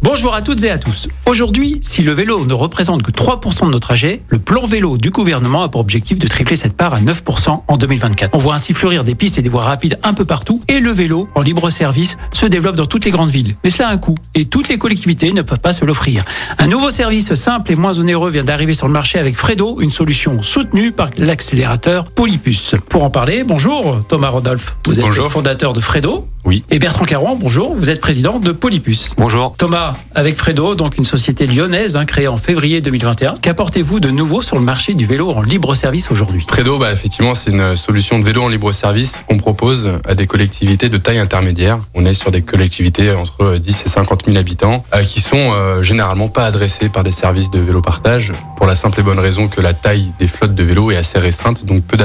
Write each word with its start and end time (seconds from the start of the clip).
Bonjour 0.00 0.32
à 0.34 0.42
toutes 0.42 0.62
et 0.62 0.70
à 0.70 0.78
tous. 0.78 1.08
Aujourd'hui, 1.26 1.80
si 1.82 2.02
le 2.02 2.12
vélo 2.12 2.44
ne 2.46 2.54
représente 2.54 3.02
que 3.02 3.10
3% 3.10 3.66
de 3.66 3.70
nos 3.72 3.78
trajets, 3.80 4.22
le 4.28 4.38
plan 4.38 4.64
vélo 4.64 4.96
du 4.96 5.10
gouvernement 5.10 5.64
a 5.64 5.68
pour 5.68 5.80
objectif 5.80 6.18
de 6.20 6.26
tripler 6.28 6.54
cette 6.56 6.76
part 6.76 6.94
à 6.94 7.00
9% 7.00 7.62
en 7.66 7.76
2024. 7.76 8.30
On 8.34 8.38
voit 8.38 8.54
ainsi 8.54 8.72
fleurir 8.74 9.02
des 9.02 9.14
pistes 9.16 9.38
et 9.38 9.42
des 9.42 9.48
voies 9.48 9.64
rapides 9.64 9.98
un 10.04 10.14
peu 10.14 10.24
partout 10.24 10.62
et 10.68 10.78
le 10.80 10.90
vélo 10.92 11.28
en 11.34 11.42
libre 11.42 11.68
service 11.70 12.16
se 12.32 12.46
développe 12.46 12.76
dans 12.76 12.86
toutes 12.86 13.04
les 13.04 13.10
grandes 13.10 13.30
villes. 13.30 13.56
Mais 13.64 13.70
cela 13.70 13.88
a 13.88 13.92
un 13.92 13.98
coût 13.98 14.14
et 14.34 14.46
toutes 14.46 14.68
les 14.68 14.78
collectivités 14.78 15.32
ne 15.32 15.42
peuvent 15.42 15.58
pas 15.58 15.72
se 15.72 15.84
l'offrir. 15.84 16.24
Un 16.58 16.68
nouveau 16.68 16.90
service 16.90 17.34
simple 17.34 17.72
et 17.72 17.76
moins 17.76 17.98
onéreux 17.98 18.30
vient 18.30 18.44
d'arriver 18.44 18.74
sur 18.74 18.86
le 18.86 18.92
marché 18.92 19.18
avec 19.18 19.36
Fredo, 19.36 19.80
une 19.80 19.90
solution 19.92 20.42
soutenue 20.42 20.92
par 20.92 21.10
l'accélérateur 21.18 22.04
Polypus. 22.06 22.76
Pour 22.88 23.02
en 23.02 23.10
parler, 23.10 23.42
bonjour 23.42 24.00
Thomas 24.06 24.28
Rodolphe. 24.28 24.76
Vous 24.86 25.00
êtes 25.00 25.06
Bonjour. 25.06 25.30
fondateur 25.30 25.72
de 25.72 25.80
Fredo. 25.80 26.28
Oui. 26.44 26.64
Et 26.70 26.78
Bertrand 26.78 27.04
Caron, 27.04 27.36
bonjour. 27.36 27.74
Vous 27.74 27.90
êtes 27.90 28.00
président 28.00 28.38
de 28.38 28.52
Polypus. 28.52 29.12
Bonjour. 29.18 29.54
Thomas, 29.58 29.87
avec 30.14 30.36
Fredo, 30.36 30.74
donc 30.74 30.98
une 30.98 31.04
société 31.04 31.46
lyonnaise 31.46 31.96
hein, 31.96 32.04
créée 32.04 32.28
en 32.28 32.36
février 32.36 32.80
2021, 32.80 33.36
qu'apportez-vous 33.40 34.00
de 34.00 34.10
nouveau 34.10 34.40
sur 34.40 34.56
le 34.56 34.62
marché 34.62 34.94
du 34.94 35.06
vélo 35.06 35.30
en 35.30 35.42
libre 35.42 35.74
service 35.74 36.10
aujourd'hui? 36.10 36.44
Fredo, 36.48 36.78
bah, 36.78 36.92
effectivement, 36.92 37.34
c'est 37.34 37.50
une 37.50 37.76
solution 37.76 38.18
de 38.18 38.24
vélo 38.24 38.42
en 38.42 38.48
libre 38.48 38.72
service 38.72 39.24
qu'on 39.28 39.38
propose 39.38 39.90
à 40.06 40.14
des 40.14 40.26
collectivités 40.26 40.88
de 40.88 40.96
taille 40.96 41.18
intermédiaire. 41.18 41.78
On 41.94 42.04
est 42.04 42.14
sur 42.14 42.30
des 42.30 42.42
collectivités 42.42 43.12
entre 43.12 43.56
10 43.56 43.84
et 43.86 43.88
50 43.88 44.24
000 44.26 44.36
habitants 44.36 44.84
euh, 44.94 45.02
qui 45.02 45.20
sont 45.20 45.52
euh, 45.52 45.82
généralement 45.82 46.28
pas 46.28 46.44
adressées 46.44 46.88
par 46.88 47.04
des 47.04 47.12
services 47.12 47.50
de 47.50 47.60
vélo 47.60 47.80
partage 47.80 48.32
pour 48.56 48.66
la 48.66 48.74
simple 48.74 49.00
et 49.00 49.02
bonne 49.02 49.18
raison 49.18 49.48
que 49.48 49.60
la 49.60 49.74
taille 49.74 50.08
des 50.18 50.26
flottes 50.26 50.54
de 50.54 50.62
vélos 50.62 50.90
est 50.90 50.96
assez 50.96 51.18
restreinte, 51.18 51.64
donc 51.64 51.84
peu 51.84 51.96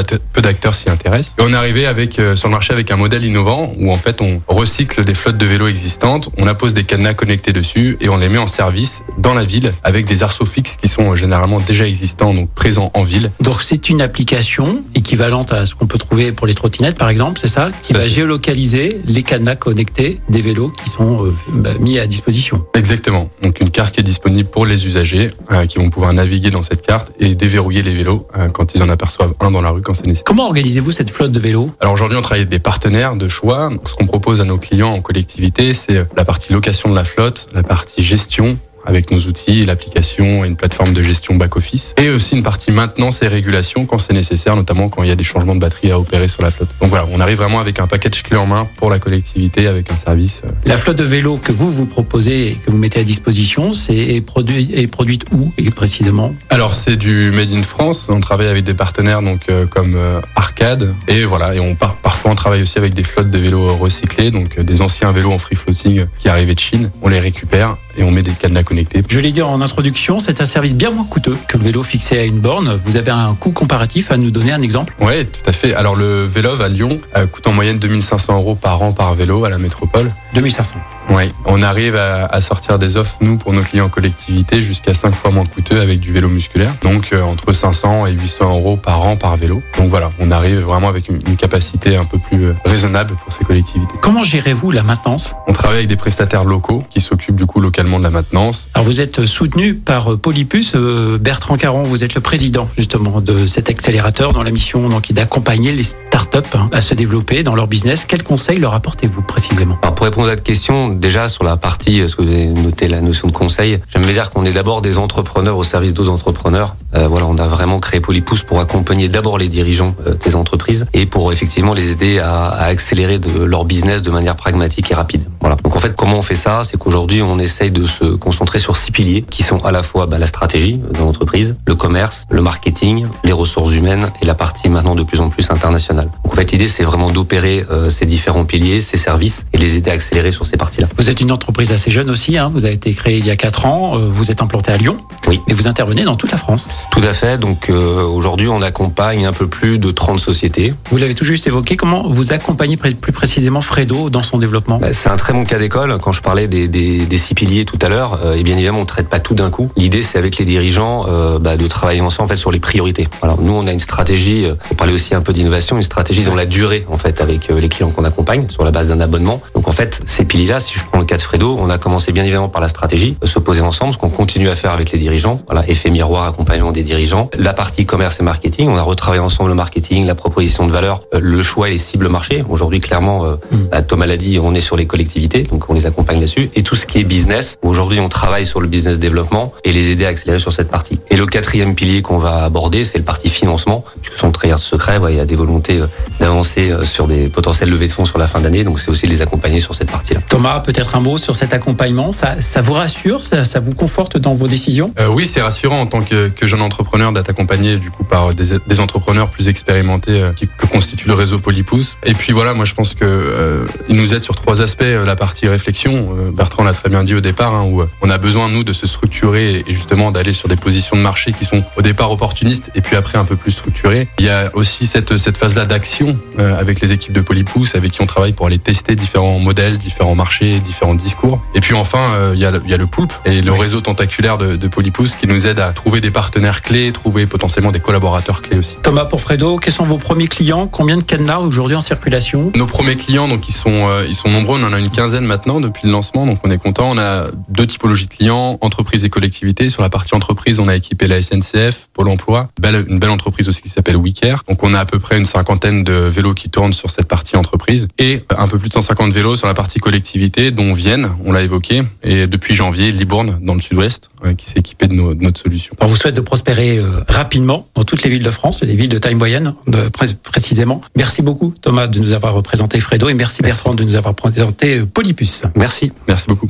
d'acteurs 0.42 0.76
s'y 0.76 0.90
intéressent. 0.90 1.36
Et 1.40 1.42
on 1.42 1.52
est 1.52 1.56
arrivé 1.56 1.86
avec, 1.86 2.20
euh, 2.20 2.36
sur 2.36 2.48
le 2.48 2.54
marché 2.54 2.74
avec 2.74 2.92
un 2.92 2.96
modèle 2.96 3.24
innovant 3.24 3.74
où 3.78 3.92
en 3.92 3.98
fait 3.98 4.22
on 4.22 4.42
recycle 4.48 5.04
des 5.04 5.14
flottes 5.14 5.38
de 5.38 5.46
vélos 5.46 5.68
existantes, 5.68 6.30
on 6.38 6.48
appose 6.48 6.74
des 6.74 6.84
cadenas 6.84 7.14
connectés 7.14 7.54
dessus 7.54 7.73
et 7.76 8.10
on 8.10 8.18
les 8.18 8.30
met 8.30 8.38
en 8.38 8.48
service 8.48 9.02
dans 9.18 9.34
la 9.34 9.44
ville 9.44 9.74
avec 9.84 10.06
des 10.06 10.22
arceaux 10.24 10.46
fixes 10.46 10.78
qui 10.80 10.88
sont 10.88 11.12
euh, 11.12 11.16
généralement 11.16 11.60
déjà 11.60 11.88
existants, 11.88 12.34
donc 12.34 12.50
présents 12.52 12.92
en 12.94 13.04
ville. 13.04 13.32
Donc 13.42 13.62
c'est 13.62 13.90
une 13.90 14.02
application 14.02 14.84
équivalente 14.96 15.52
à 15.52 15.66
ce 15.66 15.74
qu'on 15.76 15.88
peut 15.88 15.98
trouver 15.98 16.32
pour 16.32 16.46
les 16.46 16.54
trottinettes 16.54 16.98
par 16.98 17.10
exemple, 17.10 17.40
c'est 17.40 17.48
ça 17.48 17.72
Qui 17.82 17.94
Tout 17.94 18.00
va 18.00 18.04
fait. 18.06 18.10
géolocaliser 18.10 19.02
les 19.06 19.24
cadenas 19.24 19.56
connectés 19.56 20.20
des 20.30 20.42
vélos 20.42 20.70
qui 20.84 20.90
sont 20.90 21.26
euh, 21.26 21.34
bah, 21.54 21.72
mis 21.80 21.98
à 22.00 22.06
disposition. 22.08 22.64
Exactement. 22.76 23.30
Donc 23.42 23.60
une 23.60 23.72
carte 23.72 23.94
qui 23.96 24.00
est 24.02 24.04
disponible 24.04 24.50
pour 24.50 24.66
les 24.66 24.86
usagers 24.86 25.32
euh, 25.52 25.66
qui 25.66 25.80
vont 25.80 25.90
pouvoir 25.90 26.14
naviguer 26.14 26.52
dans 26.52 26.62
cette 26.62 26.86
carte 26.86 27.12
et 27.20 27.34
déverrouiller 27.36 27.82
les 27.82 27.94
vélos 27.94 28.28
euh, 28.38 28.50
quand 28.50 28.76
ils 28.76 28.84
en 28.84 28.90
aperçoivent 28.90 29.34
un 29.40 29.52
dans 29.52 29.62
la 29.62 29.72
rue 29.72 29.82
quand 29.82 29.94
c'est 29.96 30.06
nécessaire. 30.06 30.26
Comment 30.26 30.46
organisez-vous 30.46 30.92
cette 30.92 31.10
flotte 31.10 31.32
de 31.32 31.40
vélos? 31.40 31.72
Alors 31.80 31.94
aujourd'hui 31.94 32.18
on 32.18 32.22
travaille 32.22 32.42
avec 32.42 32.50
des 32.52 32.60
partenaires 32.60 33.16
de 33.16 33.28
choix. 33.28 33.72
Ce 33.88 33.96
qu'on 33.96 34.06
propose 34.06 34.42
à 34.42 34.46
nos 34.46 34.58
clients 34.58 34.92
en 34.94 35.02
collectivité 35.02 35.74
c'est 35.74 36.06
la 36.16 36.26
partie 36.26 36.54
location 36.54 36.90
de 36.90 36.96
la 36.96 37.06
flotte, 37.06 37.48
la 37.54 37.63
partie 37.64 38.02
gestion 38.04 38.58
avec 38.86 39.12
nos 39.12 39.20
outils, 39.20 39.66
l'application 39.66 40.44
et 40.44 40.48
une 40.48 40.56
plateforme 40.56 40.94
de 40.94 41.04
gestion 41.04 41.36
back-office. 41.36 41.94
Et 41.98 42.10
aussi 42.10 42.36
une 42.36 42.44
partie 42.44 42.72
maintenance 42.72 43.22
et 43.22 43.28
régulation 43.28 43.86
quand 43.86 44.00
c'est 44.00 44.14
nécessaire, 44.14 44.56
notamment 44.56 44.90
quand 44.90 45.04
il 45.04 45.10
y 45.10 45.12
a 45.12 45.16
des 45.16 45.24
changements 45.24 45.56
de 45.56 45.60
batterie 45.60 45.92
à 45.92 46.00
opérer 46.00 46.28
sur 46.28 46.42
la 46.44 46.52
flotte. 46.52 46.70
Donc 46.82 46.90
voilà, 46.90 47.08
on 47.12 47.20
arrive 47.20 47.38
vraiment 47.38 47.60
avec 47.60 47.80
un 47.80 47.88
package 47.88 48.24
clé 48.24 48.38
en 48.38 48.46
main 48.46 48.68
pour 48.78 48.90
la 48.90 49.00
collectivité 49.00 49.68
avec 49.68 49.92
un 49.92 49.98
service 49.98 50.42
euh, 50.46 50.50
La 50.66 50.78
flotte 50.78 50.98
de 50.98 51.04
vélos 51.04 51.38
que 51.38 51.52
vous 51.52 51.72
vous 51.72 51.86
proposez 51.86 52.48
et 52.50 52.54
que 52.56 52.72
vous 52.72 52.78
mettez 52.78 53.00
à 53.00 53.04
disposition, 53.04 53.74
c'est 53.74 53.96
est 53.96 54.22
produit, 54.22 54.70
est 54.74 54.88
produite 54.88 55.26
où 55.32 55.52
et 55.58 55.72
précisément? 55.72 56.34
Alors 56.50 56.76
c'est 56.76 56.96
du 56.96 57.32
made 57.32 57.52
in 57.54 57.64
France. 57.64 58.08
On 58.10 58.20
travaille 58.20 58.48
avec 58.48 58.64
des 58.64 58.74
partenaires 58.74 59.22
donc 59.22 59.42
euh, 59.50 59.66
comme 59.66 59.96
euh, 59.96 60.20
Arcade 60.36 60.94
et 61.08 61.26
voilà 61.26 61.56
et 61.56 61.60
on 61.60 61.76
par- 61.76 61.96
parfois 61.96 62.32
on 62.32 62.36
travaille 62.36 62.62
aussi 62.62 62.78
avec 62.78 62.94
des 62.94 63.04
flottes 63.04 63.30
de 63.30 63.38
vélos 63.38 63.76
recyclés 63.76 64.32
donc 64.32 64.58
euh, 64.58 64.64
des 64.64 64.82
anciens 64.82 65.12
vélos 65.12 65.32
en 65.32 65.38
free 65.38 65.56
floating 65.56 66.06
qui 66.20 66.30
arrivaient 66.30 66.54
de 66.56 66.60
Chine. 66.60 66.90
On 67.02 67.10
les 67.10 67.20
récupère 67.20 67.78
et 67.98 68.04
on 68.04 68.12
met 68.12 68.22
des 68.22 68.32
cadenas 68.32 68.64
connectés. 68.64 69.04
Je 69.08 69.20
l'ai 69.20 69.32
dit 69.32 69.42
en 69.42 69.62
introduction, 69.62 70.20
c'est 70.20 70.42
un 70.42 70.46
service 70.46 70.76
bien 70.76 70.92
moins 70.92 71.06
coûteux 71.06 71.38
que 71.48 71.58
le 71.58 71.64
vélo 71.64 71.84
fixé 71.84 72.18
à 72.18 72.24
une 72.24 72.40
borne. 72.40 72.80
Vous 72.86 72.96
avez 72.96 73.12
un 73.12 73.36
coût 73.36 73.52
comparatif 73.52 74.12
à 74.12 74.18
nous 74.18 74.32
donner 74.32 74.52
un 74.52 74.62
exemple? 74.62 74.96
Ouais, 75.00 75.26
tout 75.26 75.50
à 75.50 75.54
fait. 75.54 75.74
Alors 75.74 75.96
le 75.96 76.26
vélo 76.26 76.62
à 76.62 76.68
Lyon 76.68 77.00
euh, 77.16 77.28
coûte 77.28 77.48
en 77.48 77.54
moyenne 77.54 77.80
2500 77.80 78.36
euros 78.36 78.56
par 78.56 78.82
an 78.82 78.94
par 78.94 79.14
vélo 79.16 79.46
à 79.46 79.50
la 79.50 79.58
métropole. 79.58 80.12
2500. 80.34 80.76
Ouais, 81.10 81.30
on 81.46 81.62
arrive 81.62 81.96
à, 81.96 82.26
à 82.26 82.42
sortir 82.42 82.80
des 82.80 82.98
offres 82.98 83.18
nous 83.22 83.38
pour 83.38 83.54
nos 83.54 83.62
clients 83.62 83.86
en 83.86 83.90
collectivité 83.90 84.62
jusqu'à 84.62 84.94
5 84.94 85.14
fois 85.14 85.32
moins 85.32 85.46
coûteux 85.46 85.80
avec 85.80 86.00
du 86.00 86.12
vélo 86.12 86.30
musculaire. 86.30 86.74
Donc 86.82 87.10
euh, 87.14 87.22
entre 87.22 87.54
500 87.54 88.08
et 88.08 88.14
800 88.14 88.50
euros 88.58 88.78
par 88.78 89.02
an 89.02 89.16
par 89.16 89.36
vélo. 89.38 89.62
Donc 89.78 89.90
voilà, 89.90 90.10
on 90.20 90.32
arrive 90.32 90.60
vraiment 90.60 90.90
avec 90.90 91.10
une, 91.10 91.20
une 91.28 91.36
capacité 91.36 91.96
un 91.96 92.06
peu 92.06 92.18
plus 92.18 92.46
euh, 92.46 92.54
raisonnable 92.66 93.16
pour 93.24 93.34
ces 93.34 93.44
collectivités. 93.44 93.94
Comment 94.02 94.24
gérez-vous 94.24 94.72
la 94.72 94.84
maintenance? 94.84 95.36
On 95.48 95.54
travaille 95.54 95.78
avec 95.80 95.90
des 95.90 95.96
prestataires 95.96 96.46
locaux 96.46 96.84
qui 96.90 97.02
s'occupent 97.02 97.36
du 97.36 97.46
coup 97.46 97.60
localement 97.60 98.00
de 98.00 98.04
la 98.04 98.10
maintenance. 98.10 98.70
Alors 98.74 98.86
vous 98.86 99.02
êtes 99.02 99.26
soutenu 99.26 99.76
par 99.76 100.14
euh, 100.14 100.18
Polypus. 100.18 100.74
Euh, 100.76 101.18
Bertrand 101.20 101.58
Caron, 101.58 101.84
vous 101.84 102.04
êtes 102.04 102.16
le 102.16 102.22
président 102.22 102.68
justement 102.78 103.22
de 103.22 103.46
cet 103.46 103.70
accélérateur 103.70 104.34
dont 104.34 104.44
la 104.44 104.52
mission 104.52 104.90
donc, 104.90 105.10
est 105.10 105.14
d'accompagner 105.14 105.72
les 105.72 105.84
startups 105.84 106.40
hein, 106.56 106.70
à 106.72 106.82
se 106.82 106.94
développer 106.94 107.44
dans 107.44 107.56
leur 107.56 107.68
business. 107.68 108.06
Quels 108.08 108.24
conseils 108.24 108.60
leur 108.60 108.74
apportez-vous 108.74 109.22
précisément? 109.22 109.78
Alors 109.82 109.96
pour 109.96 110.06
répondre 110.06 110.28
à 110.28 110.32
votre 110.32 110.44
question, 110.44 110.90
déjà 111.00 111.30
sur 111.30 111.44
la 111.44 111.58
partie, 111.58 112.02
euh, 112.02 112.08
ce 112.08 112.16
que 112.16 112.22
vous 112.22 112.30
avez 112.30 112.48
noté 112.48 112.88
la 112.88 113.02
notion 113.02 113.28
de 113.28 113.32
conseil, 113.32 113.80
j'aime 113.92 114.04
bien 114.04 114.14
dire 114.14 114.30
qu'on 114.30 114.46
est 114.46 114.52
d'abord 114.52 114.82
des 114.82 114.98
entrepreneurs 114.98 115.58
au 115.58 115.64
service 115.64 115.94
d'autres 115.94 116.12
entrepreneurs. 116.12 116.76
Euh, 116.96 117.08
voilà, 117.08 117.26
on 117.28 117.38
a 117.38 117.48
vraiment 117.48 117.80
créé 117.80 118.00
Polypousse 118.00 118.44
pour 118.44 118.60
accompagner 118.60 119.08
d'abord 119.08 119.38
les 119.38 119.48
dirigeants 119.48 119.96
euh, 120.08 120.14
des 120.14 120.36
entreprises 120.36 120.86
et 120.94 121.06
pour 121.06 121.32
effectivement 121.34 121.74
les 121.74 121.92
aider 121.92 122.20
à, 122.20 122.52
accélérer 122.52 123.20
de 123.20 123.44
leur 123.44 123.66
business 123.66 124.02
de 124.02 124.12
manière 124.12 124.36
pragmatique 124.36 124.92
et 124.92 124.94
rapide. 124.94 125.24
Voilà. 125.42 125.58
Donc 125.64 125.76
en 125.76 125.80
fait, 125.80 125.96
comment 125.96 126.18
on 126.18 126.22
fait 126.22 126.36
ça? 126.36 126.62
C'est 126.64 126.78
qu'aujourd'hui, 126.78 127.22
on 127.22 127.40
essaye 127.40 127.72
de 127.72 127.86
se 127.88 128.06
concentrer 128.06 128.60
sur 128.60 128.78
six 128.78 128.92
piliers 128.92 129.24
qui 129.30 129.44
sont 129.44 129.64
à 129.66 129.72
la 129.72 129.84
fois 129.84 130.06
bah, 130.06 130.18
la 130.18 130.28
stratégie 130.28 130.78
de 130.78 130.98
l'entreprise, 131.00 131.56
le 131.66 131.76
commerce, 131.76 132.26
le 132.30 132.42
marketing, 132.42 133.08
les 133.24 133.34
ressources 133.34 133.74
humaines 133.74 134.12
et 134.22 134.26
la 134.26 134.36
partie 134.36 134.70
maintenant 134.70 134.96
de 134.96 135.04
plus 135.04 135.20
en 135.20 135.30
plus 135.30 135.50
internationale. 135.50 136.10
Donc 136.24 136.34
en 136.34 136.36
fait, 136.36 136.52
l'idée 136.52 136.68
c'est 136.68 136.84
vraiment 136.84 137.12
d'opérer 137.12 137.66
euh, 137.70 137.90
ces 137.90 138.06
différents 138.06 138.46
piliers, 138.46 138.82
ces 138.82 138.98
services 138.98 139.46
et 139.54 139.58
les 139.58 139.78
aider 139.78 139.92
à 139.92 139.94
accélérer 139.94 140.32
sur 140.32 140.46
ces 140.46 140.58
parties-là. 140.58 140.83
Vous 140.98 141.10
êtes 141.10 141.22
une 141.22 141.32
entreprise 141.32 141.72
assez 141.72 141.92
jeune 141.92 142.10
aussi. 142.10 142.38
hein. 142.38 142.50
Vous 142.54 142.66
avez 142.66 142.74
été 142.76 142.94
créé 142.94 143.18
il 143.18 143.26
y 143.26 143.32
a 143.32 143.36
4 143.36 143.66
ans. 143.66 143.96
Euh, 143.98 144.08
Vous 144.10 144.32
êtes 144.32 144.42
implanté 144.42 144.72
à 144.72 144.78
Lyon. 144.78 144.98
Oui. 145.28 145.42
Et 145.48 145.54
vous 145.54 145.68
intervenez 145.68 146.04
dans 146.04 146.16
toute 146.16 146.32
la 146.32 146.38
France. 146.38 146.68
Tout 146.92 147.02
à 147.04 147.14
fait. 147.14 147.38
Donc 147.38 147.70
euh, 147.70 148.04
aujourd'hui, 148.04 148.48
on 148.48 148.62
accompagne 148.62 149.26
un 149.26 149.34
peu 149.34 149.48
plus 149.48 149.78
de 149.80 149.92
30 149.92 150.20
sociétés. 150.20 150.74
Vous 150.90 150.98
l'avez 150.98 151.14
tout 151.16 151.26
juste 151.26 151.48
évoqué. 151.48 151.78
Comment 151.78 152.08
vous 152.10 152.34
accompagnez 152.34 152.78
plus 152.78 153.12
précisément 153.12 153.62
Fredo 153.62 154.10
dans 154.10 154.24
son 154.24 154.38
développement? 154.38 154.80
Bah, 154.80 154.94
C'est 154.94 155.10
un 155.10 155.18
très 155.18 155.34
bon 155.34 155.46
cas 155.46 155.60
d'école. 155.60 155.98
Quand 156.02 156.12
je 156.14 156.22
parlais 156.22 156.48
des, 156.48 156.68
des, 156.68 157.06
des 157.06 157.18
six 157.18 157.34
piliers 157.36 157.66
tout 157.66 157.80
à 157.82 157.90
l'heure, 157.90 158.20
euh, 158.24 158.36
et 158.36 158.44
bien 158.44 158.56
évidemment, 158.56 158.80
on 158.80 158.82
ne 158.82 158.88
traite 158.88 159.10
pas 159.10 159.20
tout 159.20 159.34
d'un 159.36 159.50
coup. 159.50 159.72
L'idée, 159.78 160.02
c'est 160.02 160.18
avec 160.18 160.38
les 160.38 160.46
dirigeants 160.46 161.06
euh, 161.08 161.40
bah, 161.40 161.58
de 161.58 161.68
travailler 161.68 162.02
ensemble 162.02 162.26
en 162.26 162.30
fait 162.30 162.38
sur 162.38 162.52
les 162.52 162.60
priorités. 162.60 163.08
Alors 163.22 163.42
nous, 163.42 163.54
on 163.54 163.66
a 163.68 163.72
une 163.72 163.80
stratégie. 163.80 164.46
On 164.72 164.76
parlait 164.76 164.94
aussi 164.94 165.16
un 165.16 165.22
peu 165.22 165.34
d'innovation, 165.34 165.76
une 165.78 165.84
stratégie 165.84 166.24
dans 166.24 166.36
la 166.36 166.46
durée 166.46 166.86
en 166.90 166.98
fait 166.98 167.22
avec 167.22 167.48
les 167.48 167.70
clients 167.70 167.90
qu'on 167.92 168.04
accompagne 168.04 168.48
sur 168.50 168.64
la 168.64 168.72
base 168.72 168.88
d'un 168.88 169.00
abonnement. 169.00 169.42
Donc 169.56 169.68
en 169.68 169.72
fait, 169.72 170.02
ces 170.06 170.26
piliers-là, 170.26 170.60
si 170.60 170.73
je 170.80 170.84
prends 170.86 171.00
le 171.00 171.06
cas 171.06 171.18
de 171.18 171.22
Fredo, 171.22 171.58
on 171.60 171.70
a 171.70 171.78
commencé 171.78 172.12
bien 172.12 172.24
évidemment 172.24 172.50
par 172.50 172.62
la 172.62 172.70
stratégie, 172.70 173.16
euh, 173.24 173.28
se 173.28 173.40
poser 173.40 173.62
ensemble, 173.62 173.94
ce 173.94 173.98
qu'on 173.98 174.10
continue 174.10 174.50
à 174.50 174.56
faire 174.56 174.72
avec 174.72 174.92
les 174.92 175.00
dirigeants. 175.00 175.40
Voilà, 175.48 175.68
effet 175.70 175.90
miroir, 175.90 176.28
accompagnement 176.28 176.72
des 176.72 176.84
dirigeants. 176.84 177.30
La 177.38 177.54
partie 177.54 177.86
commerce 177.86 178.20
et 178.20 178.24
marketing, 178.24 178.70
on 178.70 178.78
a 178.78 178.82
retravaillé 178.82 179.22
ensemble 179.22 179.50
le 179.50 179.56
marketing, 179.56 180.06
la 180.06 180.16
proposition 180.16 180.66
de 180.68 180.72
valeur, 180.72 181.04
euh, 181.14 181.20
le 181.22 181.44
choix 181.44 181.68
et 181.68 181.72
les 181.72 181.78
cibles 181.78 182.10
marché. 182.10 182.44
Aujourd'hui, 182.50 182.80
clairement, 182.80 183.26
euh, 183.26 183.36
Mm. 183.52 183.58
bah, 183.72 183.82
Thomas 183.82 184.06
l'a 184.06 184.18
dit, 184.18 184.40
on 184.40 184.54
est 184.54 184.62
sur 184.62 184.76
les 184.76 184.86
collectivités, 184.86 185.44
donc 185.44 185.70
on 185.70 185.74
les 185.74 185.86
accompagne 185.86 186.20
là-dessus. 186.20 186.50
Et 186.56 186.64
tout 186.64 186.76
ce 186.76 186.86
qui 186.86 187.00
est 187.00 187.04
business, 187.04 187.58
aujourd'hui, 187.62 188.00
on 188.00 188.10
travaille 188.10 188.46
sur 188.46 188.62
le 188.62 188.68
business 188.68 189.00
développement 189.00 189.54
et 189.64 189.72
les 189.72 189.90
aider 189.92 190.06
à 190.06 190.10
accélérer 190.10 190.40
sur 190.40 190.54
cette 190.54 190.70
partie. 190.70 191.00
Et 191.10 191.18
le 191.18 191.26
quatrième 191.26 191.76
pilier 191.76 192.02
qu'on 192.02 192.18
va 192.18 192.44
aborder, 192.46 192.84
c'est 192.84 192.98
le 192.98 193.04
parti 193.04 193.30
financement, 193.30 193.84
puisque 194.02 194.20
sans 194.20 194.32
trahir 194.32 194.58
de 194.58 194.62
secret, 194.62 195.00
il 195.10 195.16
y 195.16 195.20
a 195.20 195.26
des 195.26 195.36
volontés 195.36 195.80
d'avancer 196.20 196.74
sur 196.84 197.08
des 197.08 197.28
potentiels 197.28 197.70
levées 197.70 197.88
de 197.88 197.92
fonds 197.92 198.06
sur 198.06 198.18
la 198.18 198.28
fin 198.28 198.40
d'année, 198.40 198.64
donc 198.64 198.80
c'est 198.80 198.90
aussi 198.90 199.06
de 199.06 199.12
les 199.12 199.22
accompagner 199.22 199.60
sur 199.60 199.76
cette 199.76 199.92
partie-là. 199.92 200.22
Thomas, 200.30 200.60
peut-être 200.64 200.96
un 200.96 201.00
mot 201.00 201.18
sur 201.18 201.36
cet 201.36 201.54
accompagnement. 201.54 202.12
Ça, 202.12 202.42
ça 202.42 202.62
vous 202.62 202.74
rassure 202.74 203.24
ça, 203.24 203.60
vous 203.60 203.74
conforte 203.74 204.18
dans 204.18 204.34
vos 204.34 204.48
décisions? 204.48 204.94
Euh, 205.00 205.08
oui, 205.08 205.26
c'est 205.26 205.42
rassurant 205.42 205.82
en 205.82 205.88
tant 205.88 206.02
que, 206.02 206.32
jeune 206.44 206.62
entrepreneur 206.62 207.12
d'être 207.12 207.30
accompagné 207.30 207.78
du 207.78 207.90
coup 207.90 208.04
par 208.04 208.34
des, 208.34 208.80
entrepreneurs 208.80 209.30
plus 209.30 209.48
expérimentés 209.48 210.22
euh, 210.22 210.34
qui, 210.34 210.48
que 210.48 210.66
constitue 210.68 211.08
le 211.08 211.14
réseau 211.14 211.40
Polypousse. 211.40 211.98
Et 212.04 212.14
puis 212.14 212.34
voilà, 212.34 212.54
moi 212.54 212.66
je 212.66 212.74
pense 212.74 212.94
que 212.94 213.06
euh, 213.06 213.66
nous 213.90 214.14
aide 214.14 214.24
sur 214.24 214.36
trois 214.36 214.62
aspects. 214.62 214.84
La 215.06 215.16
partie 215.16 215.48
réflexion, 215.48 216.10
Bertrand 216.36 216.64
l'a 216.64 216.74
très 216.74 216.90
bien 216.90 217.04
dit 217.04 217.16
au 217.16 217.22
départ. 217.22 217.54
hein, 217.54 217.64
où 217.66 217.84
on 218.02 218.10
a 218.10 218.18
besoin, 218.18 218.50
nous, 218.50 218.64
de 218.64 218.74
se 218.74 218.88
structurer 218.88 219.64
et 219.66 219.74
justement 219.74 220.12
d'aller 220.12 220.34
sur 220.34 220.48
des 220.48 220.56
positions 220.56 220.96
de 220.96 221.02
marché 221.02 221.32
qui 221.32 221.46
sont 221.46 221.64
au 221.78 221.82
départ 221.82 222.12
opportunistes 222.12 222.72
et 222.76 222.82
puis 222.82 222.96
après 222.96 223.18
un 223.18 223.26
peu 223.26 223.36
plus 223.36 223.52
structurées. 223.52 224.08
Il 224.20 224.26
y 224.26 224.30
a 224.30 224.50
aussi 224.54 224.88
cette, 224.88 225.18
cette 225.18 225.38
phase-là 225.38 225.66
d'action 225.66 226.18
avec 226.38 226.82
les 226.82 226.92
équipes 226.92 227.14
de 227.14 227.22
Polypousse, 227.22 227.76
avec 227.76 227.92
qui 227.92 228.02
on 228.02 228.06
travaille 228.06 228.34
pour 228.34 228.48
aller 228.48 228.60
tester 228.60 228.96
différents 228.96 229.40
modèles, 229.40 229.78
différents 229.78 230.16
marchés, 230.16 230.53
différents 230.60 230.96
discours. 230.96 231.42
Et 231.54 231.60
puis 231.60 231.74
enfin, 231.74 232.00
euh, 232.16 232.32
il, 232.34 232.40
y 232.40 232.46
a 232.46 232.52
le, 232.52 232.62
il 232.66 232.72
y 232.72 232.74
a 232.74 232.78
le 232.78 232.88
poulpe 232.88 233.14
et 233.26 233.42
le 233.42 233.52
réseau 233.52 233.82
tentaculaire 233.82 234.38
de, 234.38 234.56
de 234.56 234.68
Polypousse 234.68 235.16
qui 235.16 235.28
nous 235.28 235.48
aide 235.48 235.60
à 235.60 235.72
trouver 235.72 236.02
des 236.02 236.12
partenaires 236.12 236.62
clés, 236.62 236.92
trouver 236.92 237.26
potentiellement 237.26 237.72
des 237.72 237.80
collaborateurs 237.80 238.42
clés 238.42 238.58
aussi. 238.58 238.76
Thomas 238.82 239.06
pour 239.06 239.22
Fredo, 239.22 239.58
quels 239.58 239.74
sont 239.74 239.86
vos 239.86 239.98
premiers 239.98 240.28
clients? 240.28 240.68
Combien 240.68 240.98
de 240.98 241.04
cadenas 241.04 241.40
aujourd'hui 241.40 241.76
en 241.76 241.82
circulation? 241.82 242.52
Nos 242.56 242.68
premiers 242.68 242.96
clients, 242.96 243.28
donc 243.28 243.48
ils 243.50 243.54
sont, 243.54 243.88
euh, 243.90 244.06
ils 244.08 244.16
sont 244.16 244.30
nombreux. 244.30 244.60
On 244.60 244.64
en 244.64 244.74
a 244.74 244.80
une 244.80 244.92
quinzaine 244.92 245.26
maintenant 245.26 245.62
depuis 245.62 245.88
le 245.88 245.92
lancement, 245.92 246.26
donc 246.26 246.40
on 246.44 246.52
est 246.52 246.58
content. 246.58 246.90
On 246.92 246.98
a 246.98 247.28
deux 247.50 247.68
typologies 247.68 248.06
de 248.06 248.14
clients, 248.14 248.58
entreprises 248.62 249.04
et 249.06 249.10
collectivités. 249.10 249.70
Sur 249.70 249.82
la 249.82 249.90
partie 249.90 250.16
entreprise, 250.16 250.60
on 250.60 250.68
a 250.68 250.76
équipé 250.76 251.08
la 251.08 251.22
SNCF, 251.22 251.88
Pôle 251.94 252.10
Emploi, 252.10 252.50
belle, 252.60 252.86
une 252.88 253.00
belle 253.00 253.10
entreprise 253.10 253.50
aussi 253.50 253.62
qui 253.62 253.70
s'appelle 253.70 253.98
WeCare. 253.98 254.44
Donc 254.48 254.64
on 254.64 254.74
a 254.74 254.80
à 254.80 254.86
peu 254.86 255.00
près 255.00 255.18
une 255.18 255.26
cinquantaine 255.26 255.84
de 255.84 255.94
vélos 255.94 256.34
qui 256.34 256.50
tournent 256.50 256.74
sur 256.74 256.92
cette 256.92 257.08
partie 257.08 257.36
entreprise 257.36 257.88
et 258.00 258.24
un 258.38 258.48
peu 258.48 258.58
plus 258.58 258.70
de 258.70 258.74
150 258.74 259.12
vélos 259.12 259.36
sur 259.36 259.48
la 259.48 259.54
partie 259.54 259.80
collectivité, 259.80 260.43
dont 260.52 260.74
Vienne, 260.74 261.10
on 261.26 261.32
l'a 261.32 261.42
évoqué, 261.42 261.84
et 262.04 262.28
depuis 262.28 262.54
janvier 262.56 262.92
Libourne 262.92 263.40
dans 263.42 263.56
le 263.56 263.62
sud-ouest, 263.62 264.10
euh, 264.26 264.34
qui 264.34 264.46
s'est 264.50 264.60
équipé 264.60 264.88
de, 264.88 264.94
nos- 264.94 265.14
de 265.14 265.24
notre 265.24 265.40
solution. 265.42 265.76
On 265.82 265.86
vous 265.88 265.96
souhaite 265.96 266.16
de 266.16 266.22
prospérer 266.22 266.78
euh, 266.78 267.04
rapidement 267.08 267.68
dans 267.76 267.84
toutes 267.84 268.04
les 268.04 268.10
villes 268.10 268.24
de 268.24 268.32
France 268.32 268.62
et 268.64 268.66
les 268.66 268.76
villes 268.76 268.90
de 268.90 268.98
taille 268.98 269.16
moyenne 269.16 269.54
de- 269.68 269.90
pré- 269.90 270.08
précisément. 270.24 270.82
Merci 270.96 271.22
beaucoup 271.22 271.54
Thomas 271.62 271.88
de 271.88 272.00
nous 272.00 272.14
avoir 272.14 272.34
représenté 272.34 272.80
Fredo 272.80 273.10
et 273.10 273.14
merci, 273.14 273.42
Bertrand 273.42 273.74
de 273.74 273.84
nous 273.84 273.96
avoir 273.96 274.14
présenté 274.16 274.80
euh, 274.80 274.86
Polypus. 274.86 275.44
Merci. 275.56 275.92
Merci 276.08 276.28
beaucoup. 276.28 276.50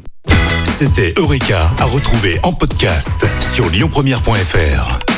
C'était 0.64 1.14
Eureka 1.18 1.70
à 1.80 1.86
retrouver 1.86 2.40
en 2.44 2.54
podcast 2.54 3.26
sur 3.54 3.70
lyonpremière.fr. 3.70 5.13